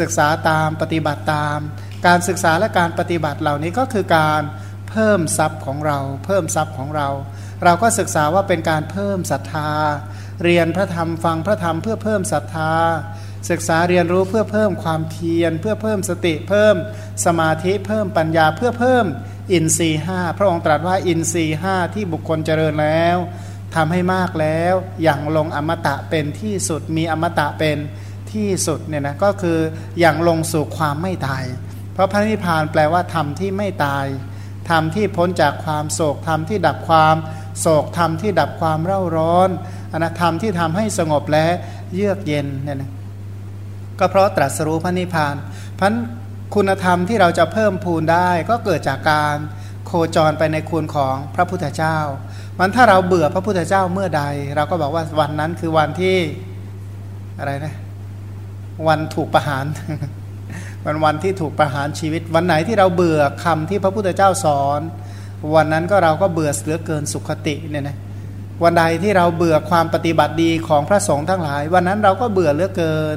[0.00, 1.58] ศึกษาตามปฏิบัติตาม
[2.06, 4.42] การศึกษาและการปฏิบัติเหล่านี้ก็คือการ
[4.90, 7.08] เพิ่มทรัพย์ของเรา เพิ่มทรัพย์ของเรา
[7.64, 9.70] เราก็ศึกษาว่าเป็นการเพิ่มศรัทธา
[10.44, 12.72] เรียนพระธรรมฟังพระธรรมเพื่อเพิ่มศรัทธา
[13.48, 16.74] ศึกษาเรียนรู้เพื่อเพิ่มความเพียร เพื่อเพิ่มสติเพิ่ม
[17.24, 19.04] สมาธิเพิ่มปัญญาเพื่อเพิ่ม
[19.52, 23.18] อินทรีห้าพระองค์ตรัสว่าอินทรีห้าที่บุคคลเจริญแล้ว
[23.74, 27.78] ทำให้มากแล้วอย่างลงอมตะเป็นที่สุดมีอมตะเป็น
[28.32, 29.58] ที่สุดเนี่ยนะก็คือ
[30.00, 31.44] อย่างลงสู่ความไม่ตาย
[31.92, 34.06] เพราะพระนิพพานแปลว่าธรรมที่ไม่ตาย
[34.70, 37.16] ธรรมที่พ้นจากความโศกธรรมที่ดับความ
[37.60, 39.48] โศกธรรมที่ดับความเร่าร้อน
[39.92, 41.46] อนธรรมที่ทำให้สงบและ
[41.94, 42.90] เยือกเย็นเนี่ยนะ
[44.00, 45.36] ก็เพราะตรัสรู้พระนิพพาน
[45.80, 45.94] พัน
[46.54, 49.36] คุณธรรมที่เราจะเพิ่มพูนได้ก็เกิดจากการ
[49.86, 51.98] โคจรไปในคุณของพระพุทธเจ้า
[52.58, 54.22] มันถ้าเราเบื่อพระพุทธเจ้าเมื่อใด
[54.56, 56.16] เราก็บอกว่าวันนั้นคือวันที่
[57.38, 57.74] อะไรนะ
[58.88, 59.64] วันถูกประหาร
[60.84, 64.80] วันวันที่ถูกประหารชีวิต วันไหนที่เราเบื่อคำที่พระพุทธเจ้าสอน
[65.54, 67.96] วันนั้นก็เราก็เบื่อเหลือเกินสุขติเนี่ยนะ
[68.64, 73.16] วันใดที่เราเบื่อความปฏิบัติดีของพระสงฆ์ทั้งหลาย วันนั้นเราก็เบื่อเลือเกิน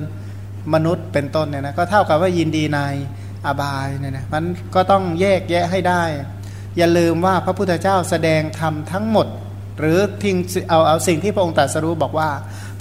[0.73, 2.80] มนุษย์เป็นต้นเนี่ยนะก็เท่ากับว่ายินดีใน
[3.45, 4.43] อบายเนี่ยนะมัน
[4.76, 6.04] ก็ต้องแยกแยะให้ได้
[6.78, 9.28] อย่าลืมว่าพระพุทธเจ้าแสดงธรรมทั้งหมด
[9.80, 10.38] หรือทิ้ง
[10.69, 12.30] เอาเอาสิ่งที่พระองค์ตรัสรู้บอกว่า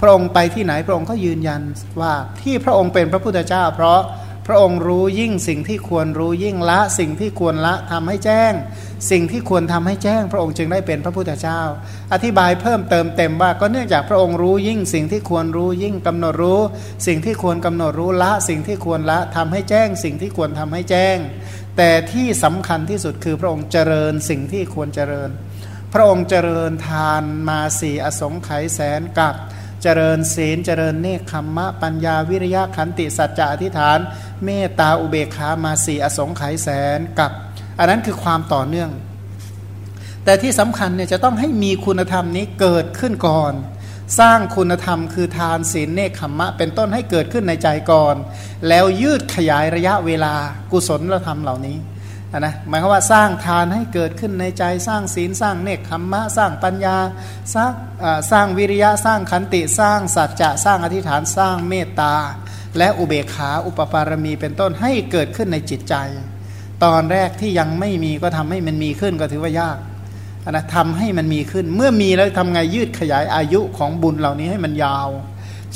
[0.01, 1.61] พระองค์ไปที่ไหนพระองค์ก็ยืนยัน
[2.01, 3.99] ว่าที่พระองค์เป็นพระพุทธเจ้า เพราะ
[4.47, 8.53] พระองค์รู้ยิ่งสิ่งที่ควรรู้ยิ่งละ สิ่งที่ควรละทำให้แจ้ง
[9.11, 11.61] สิ่งที่ควรทำให้แจ้ง พระองค์จึงได้เป็นพระพุทธเจ้า
[12.13, 16.61] อธิบายเพิ่มเติมเต็มว่าก็เนื่องจากพระองค์รู้ยิ่งสิ่งที่ควรรู้ยิ่งกำหนดรู้
[17.07, 21.17] สิ่งที่ควรกำหนดรู้ละ สิ่งที่ควรละทำให้แจ้ง สิ่งที่ควรทำให้แจ้ง
[21.77, 25.29] แต่ที่สำคัญที่สุดคือพระองค์เจริญสิ่งที่ควรเจริญ
[25.93, 29.35] พระองค์เจริญทานมาสี่อสงไขยแสนกับ
[29.83, 33.99] เจริญศีลเจริญเนคขมมะปัญญาวิริยะขันติสัจจะอธิษฐาน
[34.43, 36.67] เมตตาอุเบกขามาสี่อสงไขยแส
[36.97, 37.31] นกับ
[37.79, 38.89] อันนั้นคือความต่อเนื่อง
[40.23, 43.53] แต่ที่สำคัญเนี่ยจะต้องให้มีคุณธรรมนี้เกิดขึ้นก่อน
[44.19, 48.15] สร้างคุณธรรมคือทานศีลเนคขมมะ เป็นต้นให้เกิดขึ้นในใจก่อน
[48.67, 50.33] แล้วยืดขยายระยะเวลา
[50.71, 51.77] กุศลธรรมเหล่านี้
[52.39, 56.97] นะหมายความว่าสร้างทานให้เกิดขึ้นในใจสร้างศีลสร้างเนคขมมะสร้างปัญญา
[57.53, 57.71] สร้าง
[58.31, 62.15] สร้างวิริยะสร้างขันติสร้างสัจจะสร้างอธิษฐานสร้างเมตตา
[62.77, 65.95] และอุเบกขาอุปปารมีเป็นต้นให้เกิดขึ้นในจิตใจ
[66.83, 69.77] ตอนแรกที่ยังไม่มีก็ทำให้มันมีขึ้นก็ถือว่ายาก
[70.51, 75.09] นะทำให้มันมีขึ้นเมื่อมีแล้วทำไงยืดขยายอายุของบุญเหล่านี้ให้มันยาว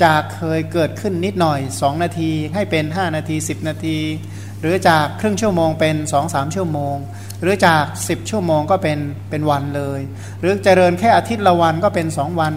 [0.03, 3.97] จากเคยเกิดขึ้นนิดหน่อย 2 นาทีให้เป็น 5 นาที 10 นาที
[4.61, 6.95] หรือจากครึ่งชั่วโมงเป็นสองสามชั่วโมง
[7.41, 9.99] หรือจาก 10 ชั่วโมงก็เป็นเป็นวันเลย
[10.39, 12.53] หรือเจริญแค่อาทิตย์ละวันก็เป็น 2 วัน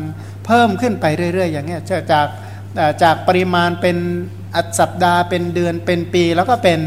[0.46, 2.02] เพิ่มขึ้นไปเรื่อยๆ อย่างเงี้ยจาก
[3.02, 3.96] จากปริมาณเป็น
[4.54, 6.78] อัสัปดาห์เป็นเดือนเป็นปีแล้วก็เป็น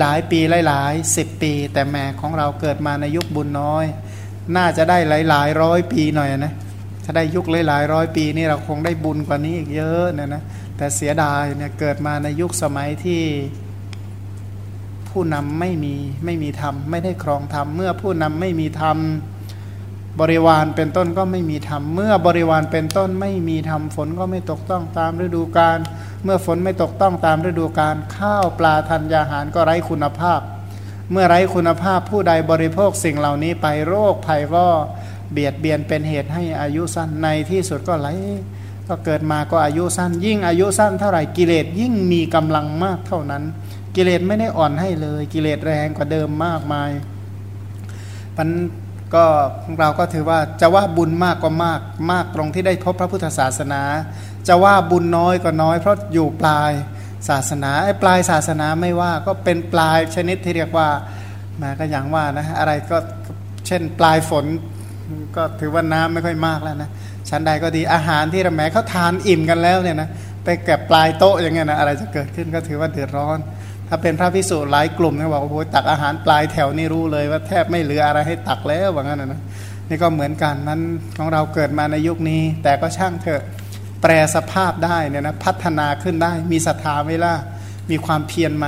[0.00, 3.84] หลายๆ ปีหลายๆสิบปี แต่แม่ของเราเกิดมาในยุคบุญน้อย
[4.56, 6.54] น่าจะได้หลายๆร้อยปีหน่อยนะ
[7.04, 10.42] ถ้าได้ยุคหลายๆร้อยปีนี่เราคงได้บุญกว่านี้อีกเยอะนะนะ
[10.76, 13.20] แต่เสียดายเนี่ยเกิดมาในยุคสมัยที่
[15.12, 15.94] ผู้นำไม่มี
[16.24, 18.96] ไม่มีธรรมไม่ได้ครองธรรมเมื่อผู้นำไม่มีธรรม
[20.20, 25.78] บริวารเป็นต้นก็ไม่มีธรรมเมื่อบริวารเป็นต้นไม่มีธรรมฝนก็ไม่ตกต้องตามฤดูกาล
[26.24, 30.40] เมื่อฝนไม่ตกต้องตามฤดูกาลข้าวปลาธัญญาหารก็ไร้คุณภาพ
[31.10, 34.66] เมื่อไร้คุณภาพผู้ใดบริโภคสิ่งเหล่านี้ไปโรคภัยก็
[35.32, 38.08] เบียดเบียนเป็นเหตุให้อายุสั้นในที่สุดก็ไหล
[38.88, 43.42] ก็เกิดมาก็อายุสั้น ยิ่งอายุสั้นเท่าไหร่กิเลสยิ่งมีกำลังมากเท่านั้น
[43.96, 46.90] กิเลสไม่ได้อ่อนให้เลย กิเลสแรงกว่าเดิมมากมาย
[48.38, 48.48] มัน
[49.14, 49.24] ก็
[49.80, 51.80] เราก็ถือว่าจะว่าบุญมากก็มาก
[52.12, 53.82] มากตรงที่ได้พบพระพุทธศาสนา
[54.48, 56.72] จะว่าบุญน้อยก็น้อย เพราะอยู่ปลาย
[57.28, 60.88] ศาสนาไอ้ปลายศาสนาไม่ว่าก็เป็นปลายชนิดที่เรียกว่า
[61.62, 62.98] มาก็อย่างว่านะอะไรก็
[63.66, 64.46] เช่นปลายฝน
[65.36, 66.90] ก็ถือว่าน้ำไม่ค่อยมากแล้วนะ
[67.28, 70.08] ชั้นใดก็ดีอาหารที่เราแม้เขาทานอิ่มกันแล้วเนี่ยนะ
[70.44, 73.38] ไปแก็บปลายโต๊ะอย่างเงี้ยนะอะไรจะเกิดขึ้นก็ถือว่าเดือดร้อน
[73.94, 79.40] ถ้าเป็นพระพิสุหลายกลุ่มเขาบอกว่าโอ้ตักอาหารปลายแถวนี่รู้เลยว่าแทบไม่เหลืออะไรให้ตักแล้วว่างั้นนะ
[79.88, 80.80] นี่ก็เหมือนกันนั้น
[81.18, 83.42] ของเราเกิดมาในยุคนี้ แต่ก็ช่างเถอะ
[84.02, 87.34] แปรสภาพได้เนี่ยนะพัฒนาขึ้นได้ มีศรัทธาไหมล่ะ
[87.90, 88.66] มีความเพียรไหม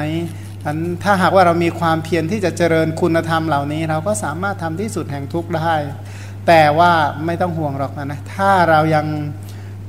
[0.65, 5.75] อันถ้าหากว่าเรามีความเพียรที่จะเจริญคุณธรรมเหล่านี้ เราก็สามารถทำที่สุดแห่งทุกข์ได้
[6.47, 6.93] แต่ว่า
[7.27, 9.07] ไม่ต้องห่วงหรอกนะถ้าเรายัง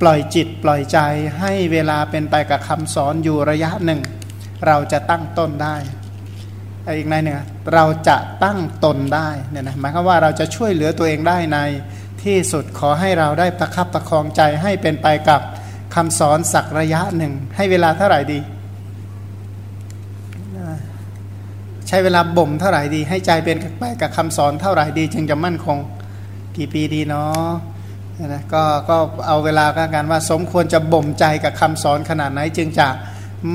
[0.01, 0.97] ปล่อยจิตปล่อยใจ
[1.39, 4.01] ให้เวลาเป็นไปกับคำสอนอยู่ระยะหนึ่ง
[4.67, 5.75] เราจะตั้งต้นได้
[6.97, 7.35] อีกในหนึ่ง
[7.73, 11.57] เราจะตั้งตนได้เนี่ยนะหมายความว่าเราจะช่วยเหลือตัวเองได้ใน
[12.23, 15.41] ที่สุดขอให้เราได้ประคับประคองใจให้เป็นไปกับ
[15.95, 18.39] คำสอนสักระยะหนึ่ง ให้เวลาเท่าไหร่ดี
[21.87, 25.77] ใช้เวลาบ่มเท่าไหร่ดี ให้ใจเป็นไปกับคำสอนเท่าไหร่ดี จึงจะมั่นคง
[26.57, 27.51] กี่ปีดีเนาะ
[28.25, 29.65] นะก็ก็เอาเวลา
[29.95, 32.87] กันว่า สมควรจะบ่มใจกับคำสอนขนาดไหนจึงจะ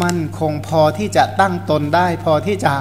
[0.03, 2.75] มั่นคงพอที่จะตั้งตนได้ พอที่จะ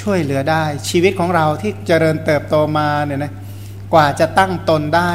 [0.00, 3.32] ช่วยเหลือได้ ชีวิตของเราที่เจริญเติบโตมาเนี่ยนะ
[3.94, 5.12] กว่าจะตั้งตนได้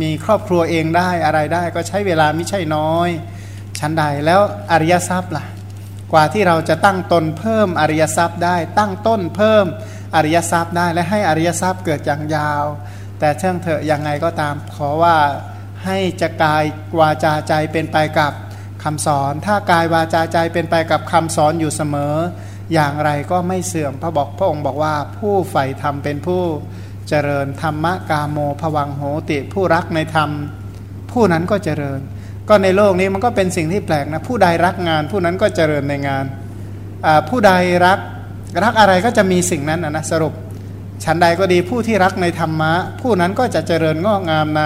[0.00, 3.08] มีครอบครัวเองได้อะไรได้ก็ใช้เวลาไม่ใช่น้อย
[3.78, 4.40] ชั้นใดแล้ว
[4.72, 5.44] อริยทรัพย์ล่ะ
[6.12, 9.64] กว่าที่เราจะตั้งตนเพิ่มอริยทรัพย์ได้ ตั้งต้นเพิ่ม
[10.16, 12.64] อริยทรัพย์ได้และให้อริยทรัพย์เกิดอย่างยาว
[13.18, 15.16] แต่เชื่องเถอะยังไงก็ตามขอว่า
[15.84, 16.64] ให้จะกาย
[16.98, 18.32] วาจาใจเป็นไปกับ
[18.84, 22.14] คำสอน ถ้ากายวาจาใจเป็นไปกับคำสอนอยู่เสมอ
[22.74, 26.42] อย่างไรก็ไม่เสื่อมพระบอกพระองค์บอกว่าผู้ใฝ่ธรรมเป็นผู้
[27.08, 30.30] เจริญธรรมกาโมภวังโหติ ผู้รักในธรรม
[31.12, 32.00] ผู้นั้นก็เจริญ
[32.48, 36.24] ก็ในโลกนี้มันก็เป็นสิ่งที่แปลกนะ ผู้ใดรักงาน ผู้นั้นก็เจริญในงาน
[37.28, 37.52] ผู้ใด
[37.86, 37.98] รัก
[38.62, 40.32] รักอะไรก็จะมีสิ่งนั้นนะสรุป
[41.04, 44.64] ฉันใดก็ดีผู้ที่รักในธรรมะ ผู้นั้นก็จะเจริญงอกงามใน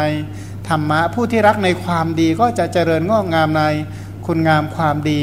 [0.69, 3.65] ธรรมะ ผู้ที่รักในความดีก็จะเจริญงอกงามใน
[4.27, 5.23] คุณงามความดี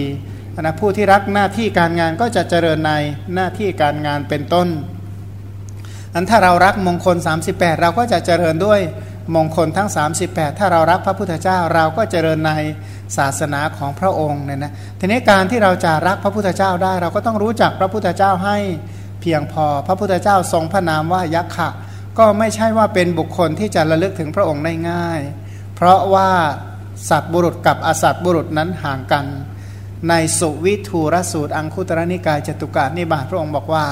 [0.61, 2.91] นะผู้ที่รักหน้าที่การงานก็จะเจริญใน
[3.35, 4.67] หน้าที่การงานเป็นต้น
[6.13, 7.17] อันถ้าเรารักมงคล
[7.49, 8.81] 38 เราก็จะเจริญด้วย
[9.35, 9.89] มงคลทั้ง
[10.23, 12.51] 38 ถ้าเรารักพระพุทธเจ้าเราก็เจริญใน
[13.17, 18.57] ศาสนาของพระองค์เนี่ยนะทีนี้การที่เราจะรักพระพุทธเจ้าได้ เราก็ต้องรู้จักพระพุทธเจ้าให้
[19.21, 21.69] เพียงพอ พระพุทธเจ้าทรงพระนามว่ายักษ์ะ
[22.17, 25.19] ก็ไม่ใช่ว่าเป็นบุคคลที่จะระลึกถึงพระองค์ได้ง่าย
[25.75, 26.29] เพราะว่า
[27.09, 29.25] สัตบุรุษกับอสัตบุรุษนั้นห่างกัน
[30.09, 33.85] ในสุวิทูรสูตร อังคุตรนิกายจตุกานิบาตพระองค์บอกว่า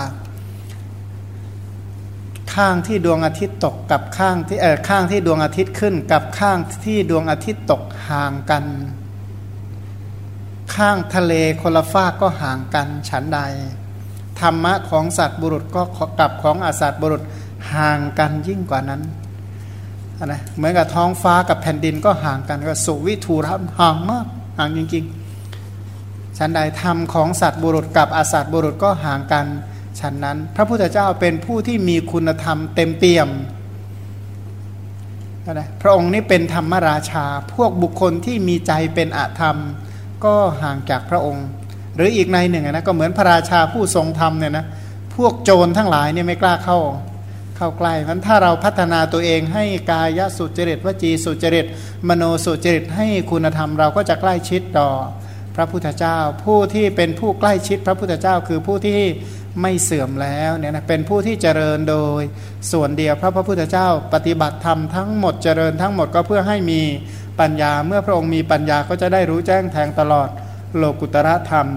[2.53, 8.65] ข้างที่ดวงอาทิตย์ตกกับข้างที่เออข้างที่ดวงอาทิตย์ขึ้น กับข้างที่ดวงอาทิตย์ตกห่างกัน
[10.75, 13.39] ข้างทะเลคนละฟากก็ห่างกันฉันใด
[14.39, 15.81] ธรรมะของสัตว์บุรุษก็
[16.19, 17.21] กับของอสัตว์บุรุษ
[17.73, 19.01] ห่างกันยิ่งกว่านั้น
[20.25, 23.47] นะเหมือนกับท้องฟ้ากับแผ่นดินก็ห่างกันก็สุวิทูร
[23.79, 24.25] ห่างมาก
[24.57, 29.45] ห่างจริงๆฉันใดธรรมของสัตว์บุรุษกับอาสัตว์บุรุษก็ห่างกัน
[29.99, 33.29] ฉันนั้น พระพุทธเจ้าเป็นผู้ที่มีคุณธรรมเต็มเปี่ยม
[35.53, 39.57] นะพระองค์นี้เป็นธรรมราชา พวกบุคคลที่มีใจเป็นอธรรม
[40.25, 41.47] ก็ห่างจากพระองค์
[41.95, 44.65] หรืออีกในหนึ่งนะก็เหมือนพระราชาผู้ทรงธรรมเนี่ยนะ
[45.15, 46.79] พวกโจรทั้งหลายเนี่ยไม่กล้าเข้า
[47.63, 51.65] เข้าใกล้มันถ้าเราพัฒนาตัวเองให้กายสุจริตวจีสุจริต
[52.07, 54.89] มโนสุจริตให้คุณธรรมเราก็จะใกล้ชิดต่อ
[55.55, 58.99] พระพุทธเจ้า ผู้ที่เป็นผู้ใกล้ชิดพระพุทธเจ้าคือผู้ที่
[59.61, 62.21] ไม่เสื่อมแล้วเนี่ยนะเป็นผู้ที่เจริญโดย
[62.71, 66.81] ส่วนเดียวพระพระพุทธเจ้า ปฏิบัติธรรมทั้งหมดเจริญทั้งหมดก็เพื่อให้มี
[67.39, 70.29] ปัญญาเมื่อพระองค์มีปัญญาก็จะได้รู้แจ้งแทงตลอด
[70.77, 71.67] โลกุตระธรรม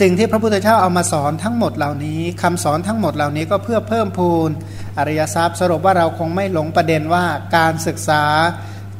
[0.00, 4.50] สิ่งที่พระพุทธเจ้าเอามาสอนทั้งหมดเหล่านี้คำสอนทั้งหมดเหล่านี้ก็เพื่อเพิ่มพูน
[4.98, 7.24] อริยทรัพย์สรุปว่าเราคงไม่หลงประเด็นว่า
[7.56, 8.22] การศึกษา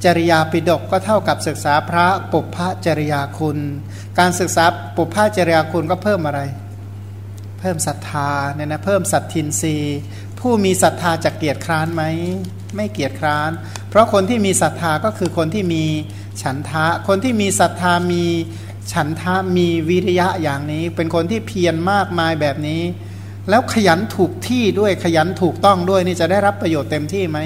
[0.04, 3.58] จริยาปิดกก็เท่ากับศึกษาพระปุพพจริยาคุณ
[4.18, 4.64] การศึกษา
[4.96, 6.40] ปุพพจริยาคุณก็เพิ่มอะไร
[7.60, 9.76] เพิ่มศรัทธาเนี่ยนะเพิ่มสัตทินรี
[10.40, 12.02] ผู้มีศรัทธาจะเกียรติคร้านไหม
[12.76, 13.50] ไม่เกียรติคร้าน
[13.90, 15.84] เพราะคนที่มีศรัทธาก็คือคนที่มี
[16.42, 18.24] ฉันทะ คนที่มีศรัทธามี
[18.92, 22.82] ฉันทะมีวิริยะอย่างนี้ เป็นคนที่เพียรมากมายแบบนี้
[23.50, 27.38] แล้วขยันถูกที่ด้วยขยันถูกต้องด้วยนี่จะได้รับประโยชน์เต็มที่ไหม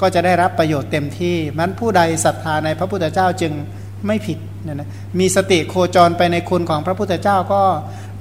[0.00, 3.52] ก็จะได้รับประโยชน์เต็มที่มันผู้ใดศรัทธาในพระพุทธเจ้าจึง
[4.06, 7.62] ไม่ผิดนะนะมีสติโคจรไปในคุณของพระพุทธเจ้าก็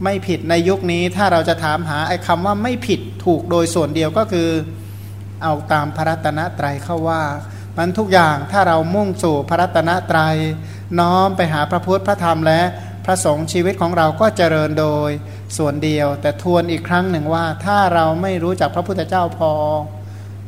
[0.03, 4.49] ไม่ผิดในยุคนี้ถ้าเราจะถามหาไอ้คำว่าไม่ผิดถูกโดยส่วนเดียวก็คือ
[5.43, 7.21] เอาตามพระรัตนตรัยเข้าว่า
[7.77, 10.35] มันทุกอย่างถ้าเรามุ่งสู่พระรัตนตรัย
[10.99, 12.61] น้อมไปหาพระพุทธพระธรรมและ
[13.05, 15.09] พระสงฆ์ชีวิตของเราก็เจริญโดย
[15.57, 19.51] ส่วนเดียว แต่ทวนอีกครั้งหนึ่งว่า ถ้าเราไม่รู้จักพระพุทธเจ้าพอ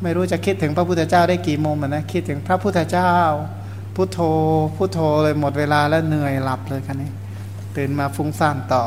[0.02, 3.14] ไม่รู้จะคิดถึงพระพุทธเจ้าได้กี่มุมนะคิดถึงพระพุทธเจ้า
[3.96, 4.20] พุทโธ
[4.76, 7.10] พุทโธเลยหมดเวลาแล้วเหนื่อยหลับเลยคันนี้
[7.76, 8.82] ตื่นมาฟุ้งซ่านต่อ